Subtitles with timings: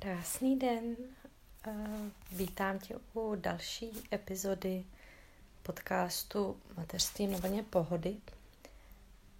[0.00, 0.96] Krásný den.
[2.32, 4.84] Vítám tě u další epizody
[5.62, 8.16] podcastu Mateřství na vlně pohody.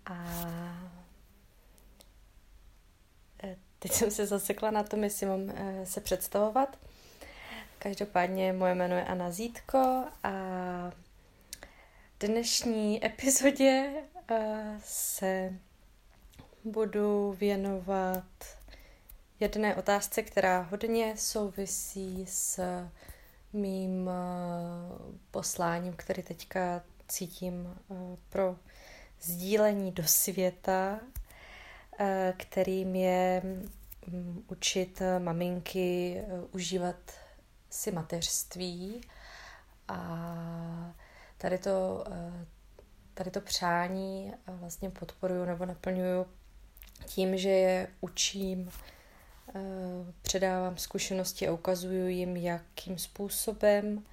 [0.07, 0.15] A
[3.45, 6.79] e, teď jsem se zasekla na tom, jestli mám e, se představovat.
[7.79, 10.33] Každopádně moje jméno je Anna Zítko a
[12.21, 13.93] dnešní epizodě
[14.85, 15.53] se
[16.65, 18.25] budu věnovat
[19.41, 22.61] jedné otázce, která hodně souvisí s
[23.53, 24.13] mým eh,
[25.31, 27.95] posláním, který teďka cítím eh,
[28.29, 28.57] pro
[29.21, 31.01] sdílení do světa,
[31.99, 33.43] eh, kterým je
[34.07, 36.23] mm, učit maminky
[36.53, 36.97] užívat
[37.71, 39.01] si mateřství.
[39.89, 40.95] A
[41.39, 42.05] tady to,
[43.15, 46.27] tady to přání vlastně podporuju nebo naplňuju
[47.07, 48.71] tím, že je učím
[50.23, 54.05] předávám zkušenosti a ukazuju jim, jakým způsobem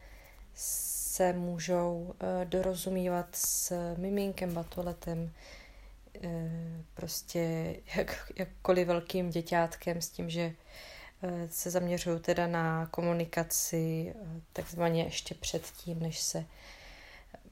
[0.55, 5.31] se můžou eh, dorozumívat s miminkem, batoletem,
[6.23, 6.51] eh,
[6.93, 10.53] prostě jak, jakkoliv velkým děťátkem s tím, že
[11.49, 14.13] se zaměřují teda na komunikaci
[14.53, 16.45] takzvaně ještě předtím, než se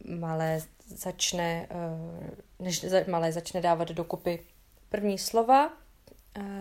[0.05, 1.67] malé začne,
[2.59, 4.39] než malé začne dávat dokupy
[4.89, 5.80] první slova,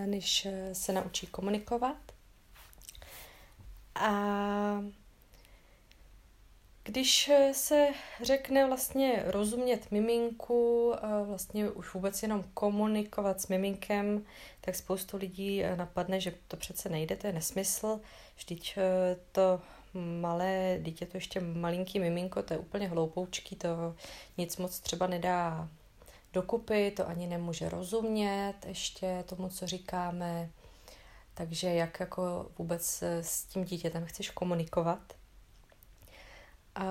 [0.06, 1.96] než eh, se naučí komunikovat.
[3.94, 4.84] A
[6.84, 7.88] když eh, se
[8.22, 14.24] řekne vlastně rozumět miminku, vlastně už vůbec jenom komunikovat s miminkem,
[14.60, 18.00] tak spoustu lidí eh, napadne, že to přece nejde, to je nesmysl.
[18.36, 18.78] Vždyť
[19.32, 19.60] to
[19.94, 23.96] malé dítě, to ještě malinký miminko, to je úplně hloupoučký, to
[24.38, 25.68] nic moc třeba nedá
[26.32, 30.50] dokupy, to ani nemůže rozumět ještě tomu, co říkáme.
[31.34, 35.12] Takže jak jako vůbec s tím dítětem chceš komunikovat.
[36.74, 36.84] A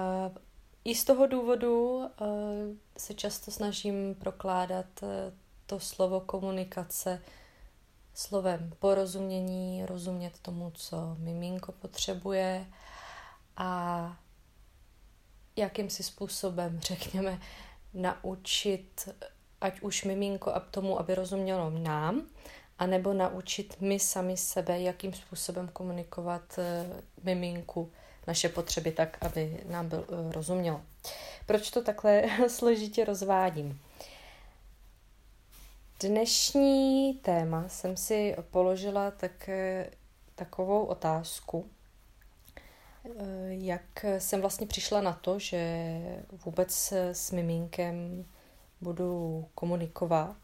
[0.86, 2.26] i z toho důvodu eh,
[2.98, 5.34] se často snažím prokládat eh,
[5.66, 7.22] to slovo komunikace
[8.14, 12.66] slovem porozumění, rozumět tomu, co miminko potřebuje
[13.58, 14.18] a
[15.56, 17.40] jakým si způsobem, řekněme,
[17.94, 19.10] naučit
[19.62, 22.22] ať už miminko a tomu, aby rozumělo nám,
[22.80, 27.92] anebo naučit my sami sebe, jakým způsobem komunikovat uh, miminku
[28.28, 30.82] naše potřeby tak, aby nám byl, uh, rozumělo.
[31.46, 33.80] Proč to takhle složitě rozvádím?
[36.00, 39.50] Dnešní téma jsem si položila tak,
[40.36, 41.79] takovou otázku, Eh,
[43.48, 45.92] jak jsem vlastně přišla na to, že
[46.46, 48.26] vůbec s miminkem
[48.82, 50.38] budu komunikovat,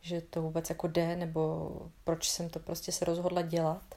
[0.00, 1.70] že to vůbec jako jde, nebo
[2.04, 3.94] proč jsem to prostě se rozhodla dělat.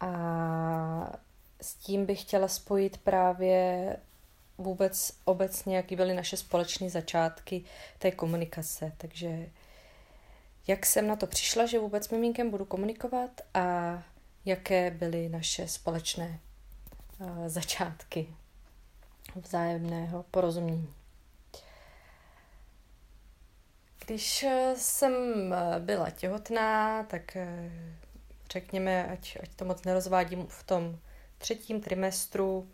[0.00, 1.12] A
[1.60, 3.96] s tím bych chtěla spojit právě
[4.58, 7.64] vůbec obecně, jaký byly naše společné začátky
[7.98, 8.92] té komunikace.
[8.96, 9.48] Takže
[10.66, 13.98] jak jsem na to přišla, že vůbec s miminkem budu komunikovat a
[14.44, 16.40] jaké byly naše společné
[17.46, 18.34] začátky
[19.36, 20.94] vzájemného porozumění.
[24.06, 25.12] Když eh, jsem
[25.52, 27.36] eh, byla těhotná, tak
[28.50, 30.98] řekněme, ať, ať to moc nerozvádím, v tom
[31.38, 32.70] třetím trimestru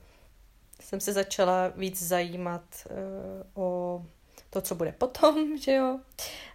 [0.80, 2.86] jsem se začala víc zajímat
[3.54, 4.04] o
[4.50, 5.98] to, co bude potom, že jo.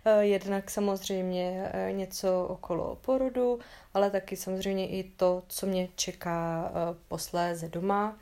[0.06, 3.60] Eh, jednak samozřejmě eh, něco okolo porodu,
[3.94, 8.18] ale taky samozřejmě i to, co mě čeká eh, posléze doma.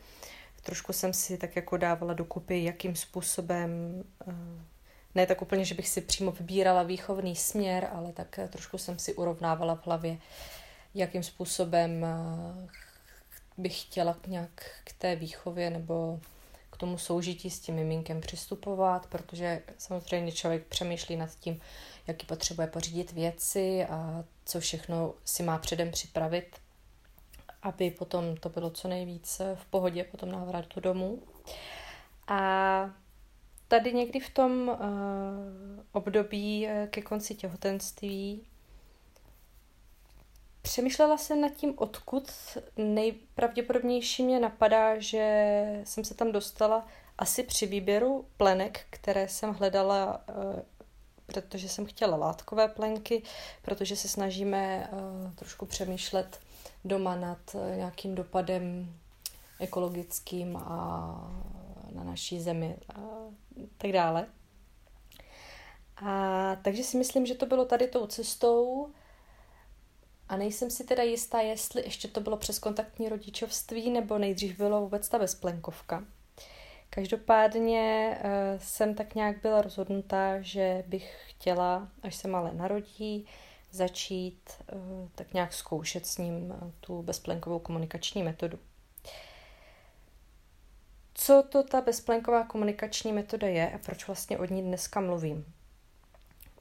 [0.63, 4.03] Trošku jsem si tak jako dávala dokupy, jakým způsobem,
[5.15, 9.13] ne tak úplně, že bych si přímo vybírala výchovný směr, ale tak trošku jsem si
[9.13, 10.17] urovnávala v hlavě,
[10.95, 12.05] jakým způsobem
[13.57, 14.51] bych chtěla nějak
[14.83, 16.19] k té výchově nebo
[16.81, 21.61] tomu soužití s tím miminkem přistupovat, protože samozřejmě člověk přemýšlí nad tím,
[22.07, 26.55] jaký potřebuje pořídit věci a co všechno si má předem připravit,
[27.61, 31.23] aby potom to bylo co nejvíc v pohodě po tom návratu domů.
[32.28, 32.89] A
[33.67, 34.77] tady někdy v tom uh,
[35.91, 38.41] období uh, ke konci těhotenství
[40.61, 42.31] Přemýšlela jsem nad tím, odkud
[42.78, 46.87] nejpravděpodobnější mě napadá, že jsem se tam dostala
[47.17, 50.63] asi při výběru plenek, které jsem hledala, eh,
[51.25, 53.23] protože jsem chtěla látkové plenky,
[53.61, 56.40] protože se snažíme eh, trošku přemýšlet
[56.85, 58.96] doma nad eh, nějakým dopadem
[59.59, 61.31] ekologickým a
[61.91, 62.99] na naší zemi a
[63.78, 64.28] tak dále.
[65.96, 68.90] A takže si myslím, že to bylo tady tou cestou,
[70.31, 74.81] A nejsem si teda jistá, jestli ještě to bylo přes kontaktní rodičovství, nebo nejdřív bylo
[74.81, 76.03] vůbec ta bezplenkovka.
[76.89, 78.29] Každopádně uh,
[78.61, 83.25] jsem tak nějak byla rozhodnutá, že bych chtěla, až se malé narodí,
[83.72, 88.59] začít uh, tak nějak zkoušet s ním uh, tu bezplenkovou komunikační metodu.
[91.13, 95.53] Co to ta bezplenková komunikační metoda je a proč vlastně o ní dneska mluvím?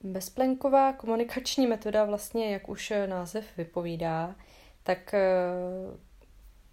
[0.02, 4.34] Bezplenková komunikační metoda vlastně, jak už název vypovídá,
[4.82, 5.14] tak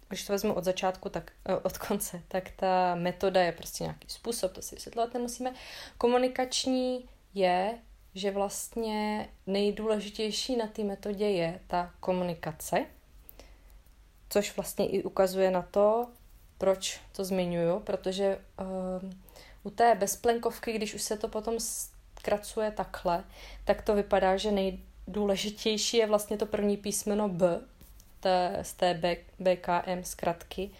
[0.08, 4.08] když to vezmu od začátku, tak eh, od konce, tak ta metoda je prostě nějaký
[4.08, 5.54] způsob, to si vysvětlovat nemusíme.
[5.98, 7.78] Komunikační je,
[8.14, 12.86] že vlastně nejdůležitější na té metodě je ta komunikace,
[14.30, 16.08] což vlastně i ukazuje na to,
[16.58, 19.10] proč to zmiňuju, protože uh,
[19.62, 21.60] u té bezplenkovky, když už se to potom
[22.18, 23.24] zkracuje takhle,
[23.64, 27.60] tak to vypadá, že nejdůležitější je vlastně to první písmeno B,
[28.20, 29.00] té, z té
[29.38, 30.70] BKM zkratky,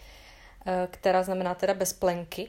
[0.67, 2.49] eh, která znamená teda bez plenky.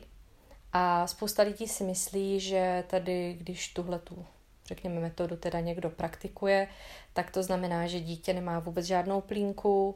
[0.73, 4.25] A spousta lidí si myslí, že tady, když tuhle tu,
[4.65, 6.67] řekněme, metodu teda někdo praktikuje,
[7.13, 9.95] tak to znamená, že dítě nemá vůbec žádnou plínku,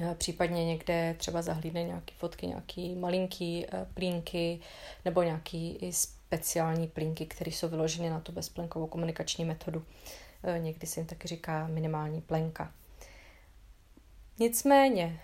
[0.00, 4.60] eh, případně někde třeba zahlídne nějaké fotky, nějaký malinký eh, plínky
[5.04, 5.78] nebo nějaký
[6.28, 9.84] speciální plínky, které jsou vyloženy na tu bezplenkovou komunikační metodu.
[10.58, 12.72] Někdy se jim taky říká minimální plenka.
[14.38, 15.20] Nicméně,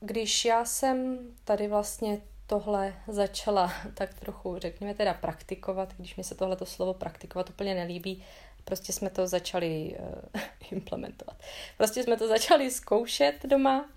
[0.00, 6.34] když já jsem tady vlastně tohle začala tak trochu, řekněme teda praktikovat, když mi se
[6.34, 8.24] tohleto slovo praktikovat úplně nelíbí,
[8.64, 9.96] prostě jsme to začali
[10.34, 10.40] uh,
[10.70, 11.36] implementovat.
[11.76, 13.88] Prostě jsme to začali zkoušet doma,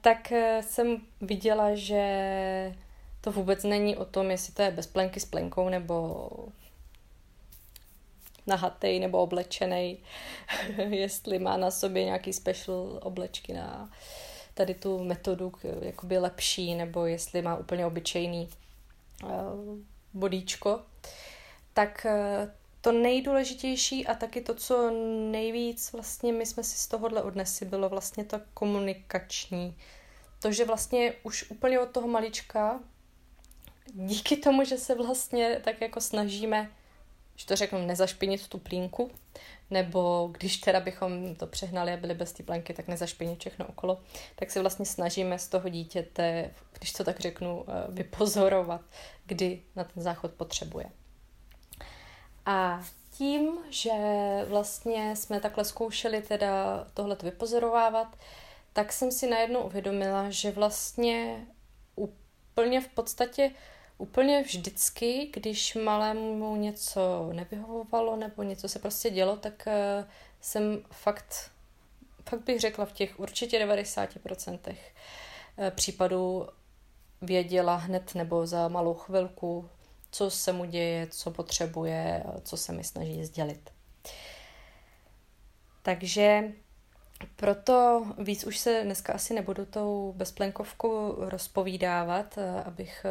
[0.00, 2.74] tak jsem viděla, že
[3.20, 6.28] to vůbec není o tom, jestli to je bez plenky s plenkou nebo
[8.46, 9.98] nahatej nebo oblečený,
[10.88, 13.90] jestli má na sobě nějaký special oblečky na
[14.54, 18.48] tady tu metodu jakoby lepší, nebo jestli má úplně obyčejný
[19.24, 19.30] uh,
[20.14, 20.80] bodíčko,
[21.74, 22.50] tak uh,
[22.80, 24.90] to nejdůležitější a taky to, co
[25.30, 29.76] nejvíc vlastně my jsme si z tohohle odnesli, bylo vlastně ta komunikační.
[30.42, 32.80] To, že vlastně už úplně od toho malička,
[33.94, 36.70] díky tomu, že se vlastně tak jako snažíme
[37.38, 39.10] že to řeknu, nezašpinit tu plínku,
[39.70, 44.00] nebo když teda bychom to přehnali a byli bez té plenky, tak nezašpinit všechno okolo,
[44.36, 48.80] tak se vlastně snažíme z toho dítěte, když to tak řeknu, eh, vypozorovat,
[49.26, 50.86] kdy na ten záchod potřebuje.
[52.46, 53.92] A tím, že
[54.48, 58.16] vlastně jsme takhle zkoušeli teda tohle vypozorovávat,
[58.72, 61.46] tak jsem si najednou uvědomila, že vlastně
[61.96, 63.50] úplně v podstatě
[63.98, 70.04] úplně vždycky, když malému něco nevyhovovalo nebo něco se prostě dělo, tak uh,
[70.40, 71.50] jsem fakt,
[72.28, 74.74] fakt bych řekla v těch určitě 90% uh,
[75.58, 76.48] eh, případů
[77.22, 79.68] věděla hned nebo za malou chvilku,
[80.10, 83.70] co se mu děje, co potřebuje, co se mi snaží sdělit.
[85.82, 86.52] Takže
[87.36, 93.06] proto víc už se dneska asi nebudu tou bezplenkovkou rozpovídávat, eh, abych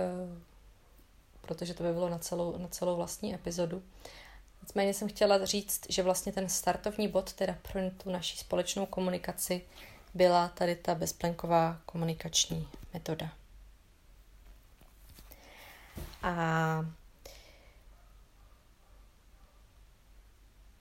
[1.47, 3.83] protože to by bylo na celou, na celou vlastní epizodu.
[4.61, 9.61] Nicméně jsem chtěla říct, že vlastně ten startovní bod teda pro tu naší společnou komunikaci
[10.13, 13.29] byla tady ta bezplenková komunikační metoda.
[16.23, 16.85] A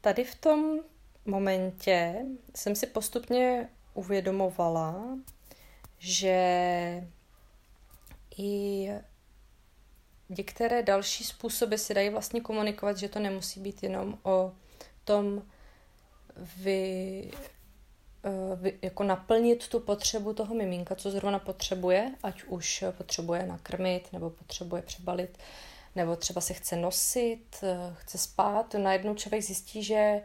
[0.00, 0.78] tady v tom
[1.24, 5.18] momentě jsem si postupně uvědomovala,
[5.98, 7.08] že
[8.38, 8.88] i
[10.28, 14.52] některé další způsoby se dají vlastně komunikovat, že to nemusí být jenom o
[15.04, 15.42] tom
[16.36, 17.30] vy,
[18.24, 24.12] eh, vy, jako naplnit tu potřebu toho miminka, co zrovna potřebuje, ať už potřebuje nakrmit,
[24.12, 25.38] nebo potřebuje přebalit,
[25.96, 28.74] nebo třeba se chce nosit, eh, chce spát.
[28.74, 30.24] Najednou člověk zjistí, že eh,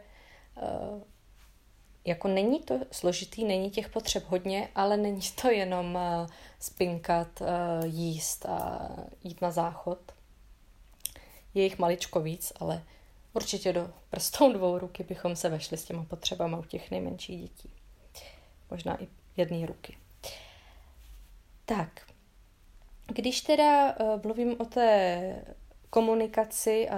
[2.04, 6.26] jako není to složitý, není těch potřeb hodně, ale není to jenom uh,
[6.58, 7.46] spinkat, uh,
[7.84, 8.88] jíst a
[9.24, 9.98] jít na záchod.
[11.54, 12.82] Je jich maličko víc, ale
[13.32, 17.70] určitě do prstou dvou ruky bychom se vešli s těma potřebama u těch nejmenších dětí.
[18.70, 19.96] Možná i jedné ruky.
[21.64, 22.06] Tak,
[23.06, 25.44] když teda uh, mluvím o té
[25.90, 26.96] komunikaci a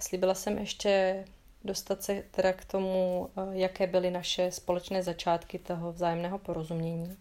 [0.00, 1.24] slíbila jsem ještě
[1.64, 7.16] dostat se teda k tomu, eh, jaké byly naše společné začátky toho vzájemného porozumění.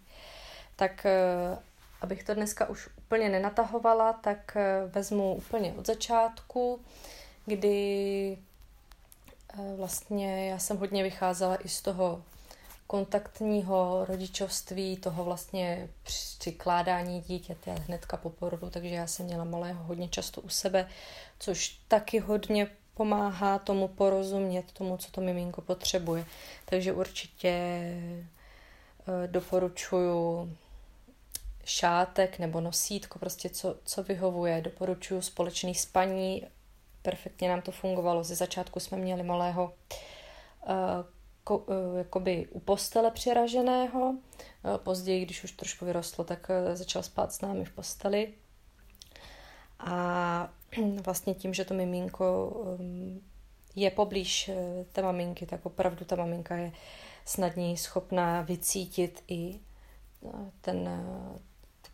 [0.75, 1.57] Tak eh,
[2.01, 6.79] abych to dneska už úplně nenatahovala, tak eh, vezmu úplně od začátku,
[7.45, 8.37] kdy
[9.75, 12.23] vlastně já jsem hodně vycházela i z toho
[12.87, 15.89] kontaktního rodičovství, toho vlastně
[16.37, 20.89] přikládání dítěte hnedka po porodu, takže já jsem měla malého hodně často u sebe,
[21.39, 22.67] což taky hodně
[22.99, 26.25] pomáhá tomu porozumět tomu, co to miminko potřebuje.
[26.65, 30.49] Takže určitě eh, doporučuju
[31.65, 34.61] šátek nebo nosítko, prostě co, co vyhovuje.
[34.61, 36.43] Doporučuju společný spaní,
[37.01, 38.23] perfektně nám to fungovalo.
[38.23, 39.73] Ze začátku jsme měli malého
[41.43, 44.15] ko, uh, jakoby u postele přiraženého.
[44.77, 48.33] Později, když už trošku vyrostlo, tak začal spát s námi v posteli.
[49.79, 50.58] A
[51.05, 52.47] vlastně tím, že to miminko
[52.79, 53.21] um,
[53.75, 54.51] je poblíž
[54.91, 56.71] té maminky, tak opravdu ta maminka je
[57.25, 59.59] snadněji schopná vycítit i
[60.61, 60.89] ten,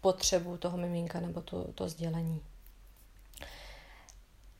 [0.05, 2.41] potřebu toho miminka nebo to, to sdělení.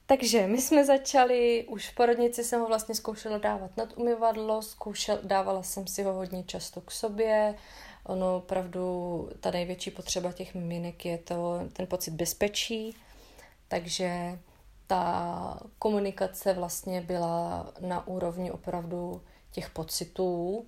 [0.05, 5.19] Takže my jsme začali, už v porodnici jsem ho vlastně zkoušela dávat nad umyvadlo, zkoušel,
[5.23, 7.55] dávala jsem si ho hodně často k sobě.
[8.05, 12.95] Ono opravdu, ta největší potřeba těch miminek je to, ten pocit bezpečí,
[13.67, 14.39] takže
[14.87, 20.65] ta komunikace vlastně byla na úrovni opravdu těch pocitů,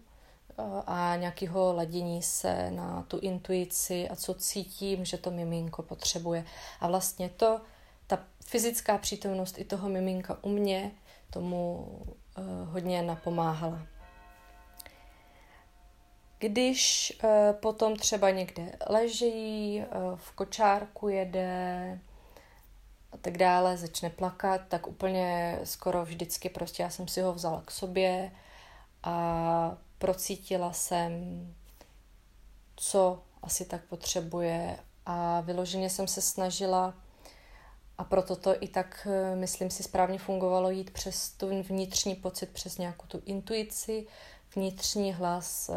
[0.85, 6.45] a nějakého ladění se na tu intuici a co cítím, že to miminko potřebuje.
[6.79, 7.61] A vlastně to,
[8.07, 10.91] ta fyzická přítomnost i toho miminka u mě
[11.29, 11.87] tomu
[12.37, 13.81] uh, hodně napomáhala.
[16.39, 19.83] Když uh, potom třeba někde leží,
[20.15, 21.99] v kočárku jede
[23.17, 27.61] a tak dále, začne plakat, tak úplně skoro vždycky prostě já jsem si ho vzala
[27.65, 28.31] k sobě
[29.03, 31.11] a procítila jsem,
[32.75, 34.79] co asi tak potřebuje.
[35.05, 36.93] A vyloženě jsem se snažila
[37.97, 42.77] a proto to i tak, myslím si, správně fungovalo jít přes tu vnitřní pocit, přes
[42.77, 44.07] nějakou tu intuici,
[44.55, 45.73] vnitřní hlas, eh,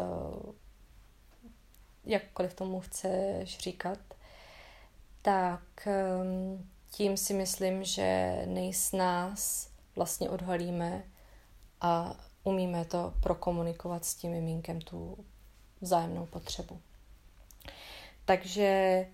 [2.05, 3.99] jakkoliv tomu chceš říkat,
[5.21, 11.03] tak ehm, tím si myslím, že nejs nás vlastně odhalíme
[11.81, 15.25] a umíme to prokomunikovat s tím miminkem, tu
[15.81, 16.79] vzájemnou potřebu.
[18.25, 19.07] Takže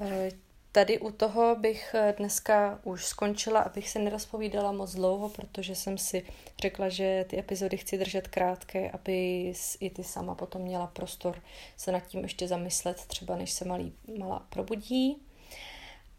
[0.00, 0.30] eh,
[0.72, 5.98] tady u toho bych eh, dneska už skončila, abych se nerozpovídala moc dlouho, protože jsem
[5.98, 6.26] si
[6.60, 11.42] řekla, že ty epizody chci držet krátké, aby i ty sama potom měla prostor
[11.76, 15.22] se nad tím ještě zamyslet, třeba než se malý, malá probudí.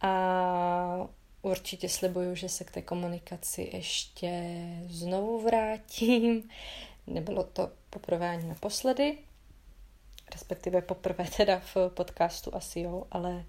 [0.01, 1.07] A
[1.41, 4.53] Určitě slibuju, že se k té komunikaci ještě
[4.85, 6.49] znovu vrátím.
[7.07, 9.17] Nebylo to poprvé ani naposledy,
[10.31, 13.45] respektive poprvé teda v podcastu asi jo, ale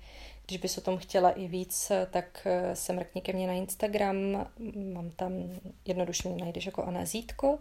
[0.47, 4.47] když bys o tom chtěla i víc, tak se mrkni ke mně na Instagram,
[4.92, 5.32] mám tam
[5.85, 7.59] jednoduše najdeš jako Anna Zítko.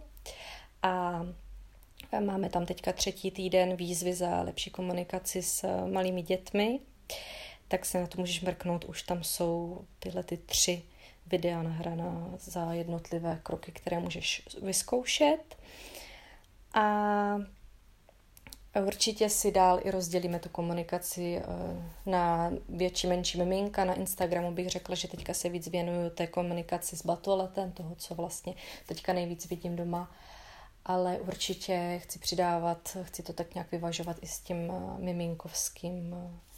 [0.82, 1.26] A
[2.20, 6.80] máme tam teďka třetí týden výzvy za lepší komunikaci s malými dětmi
[7.72, 8.84] tak se na to můžeš mrknout.
[8.84, 10.82] Už tam jsou tyhle ty tři
[11.26, 15.56] videa nahraná za jednotlivé kroky, které můžeš vyzkoušet.
[16.74, 17.36] A
[18.86, 21.44] Určitě si dál i rozdělíme tu komunikaci eh,
[22.06, 23.84] na větší, menší miminka.
[23.84, 28.14] Na Instagramu bych řekla, že teďka se víc věnuju té komunikaci s batoletem, toho, co
[28.14, 28.54] vlastně
[28.86, 30.10] teďka nejvíc vidím doma.
[30.84, 36.51] Ale určitě chci přidávat, chci to tak nějak vyvažovat i s tím eh, miminkovským eh,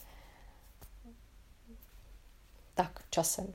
[2.75, 3.55] tak časem.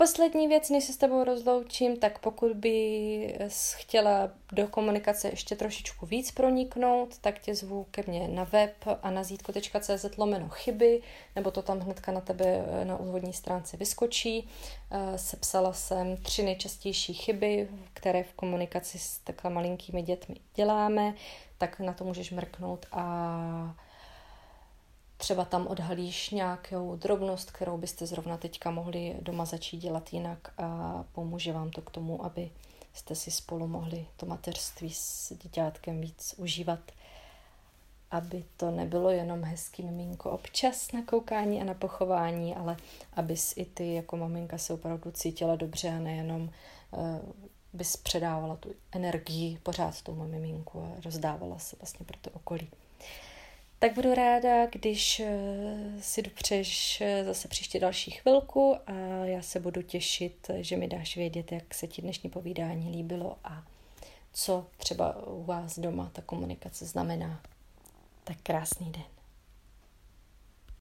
[0.00, 3.38] Poslední věc, než se s tebou rozloučím, tak pokud by
[3.76, 9.10] chtěla do komunikace ještě trošičku víc proniknout, tak tě zvu ke mně na web a
[9.10, 11.02] na zítko.cz lomeno chyby,
[11.36, 14.48] nebo to tam hnedka na tebe eh, na úvodní stránce vyskočí.
[14.90, 21.14] Eh, sepsala jsem tři nejčastější chyby, které v komunikaci s takhle malinkými dětmi děláme,
[21.58, 23.74] tak na to můžeš mrknout a
[25.20, 31.04] třeba tam odhalíš nějakou drobnost, kterou byste zrovna teďka mohli doma začít dělat jinak a
[31.12, 32.50] pomůže vám to k tomu, aby
[32.92, 36.78] jste si spolu mohli to mateřství s děťátkem víc užívat.
[38.10, 42.76] Aby to nebylo jenom hezký miminko občas na koukání a na pochování, ale
[43.12, 47.18] abys i ty jako maminka se opravdu cítila dobře a nejenom uh,
[47.72, 52.68] bys předávala tu energii pořád tomu miminku a rozdávala se vlastně pro to okolí
[53.80, 55.28] tak budu ráda, když eh,
[56.00, 58.92] si dopřeš eh, zase příště další chvilku a
[59.24, 63.64] já se budu těšit, že mi dáš vědět, jak se ti dnešní povídání líbilo a
[64.32, 67.42] co třeba u vás doma ta komunikace znamená.
[68.24, 69.19] Tak krásný den.